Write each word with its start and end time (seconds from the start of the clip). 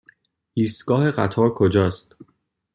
ایستگاه 0.53 1.11
قطار 1.11 1.49
کجاست؟ 1.53 2.15